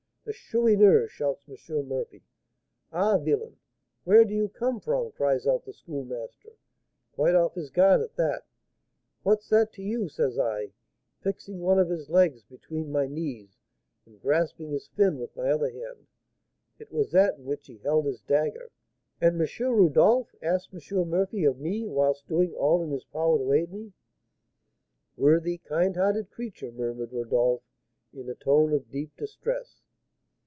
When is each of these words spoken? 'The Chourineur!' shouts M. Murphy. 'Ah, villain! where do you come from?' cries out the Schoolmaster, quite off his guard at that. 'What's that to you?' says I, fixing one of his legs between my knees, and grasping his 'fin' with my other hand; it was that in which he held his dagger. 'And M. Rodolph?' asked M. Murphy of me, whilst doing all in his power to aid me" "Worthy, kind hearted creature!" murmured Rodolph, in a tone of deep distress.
'The 0.23 0.33
Chourineur!' 0.33 1.07
shouts 1.07 1.43
M. 1.49 1.87
Murphy. 1.87 2.21
'Ah, 2.91 3.17
villain! 3.17 3.57
where 4.03 4.23
do 4.23 4.35
you 4.35 4.47
come 4.47 4.79
from?' 4.79 5.11
cries 5.13 5.47
out 5.47 5.65
the 5.65 5.73
Schoolmaster, 5.73 6.53
quite 7.15 7.33
off 7.33 7.55
his 7.55 7.71
guard 7.71 8.01
at 8.01 8.15
that. 8.17 8.45
'What's 9.23 9.49
that 9.49 9.73
to 9.73 9.81
you?' 9.81 10.07
says 10.09 10.37
I, 10.37 10.73
fixing 11.21 11.59
one 11.59 11.79
of 11.79 11.89
his 11.89 12.07
legs 12.07 12.43
between 12.43 12.91
my 12.91 13.07
knees, 13.07 13.57
and 14.05 14.21
grasping 14.21 14.69
his 14.69 14.87
'fin' 14.89 15.17
with 15.17 15.35
my 15.35 15.49
other 15.49 15.71
hand; 15.71 16.05
it 16.77 16.91
was 16.91 17.11
that 17.11 17.37
in 17.39 17.45
which 17.45 17.65
he 17.65 17.79
held 17.79 18.05
his 18.05 18.21
dagger. 18.21 18.69
'And 19.19 19.41
M. 19.41 19.49
Rodolph?' 19.75 20.35
asked 20.41 20.71
M. 20.71 21.09
Murphy 21.09 21.45
of 21.45 21.59
me, 21.59 21.87
whilst 21.87 22.27
doing 22.27 22.53
all 22.53 22.83
in 22.83 22.91
his 22.91 23.05
power 23.05 23.39
to 23.39 23.51
aid 23.51 23.73
me" 23.73 23.91
"Worthy, 25.17 25.57
kind 25.57 25.95
hearted 25.95 26.29
creature!" 26.29 26.71
murmured 26.71 27.11
Rodolph, 27.11 27.63
in 28.13 28.29
a 28.29 28.35
tone 28.35 28.71
of 28.71 28.91
deep 28.91 29.17
distress. 29.17 29.81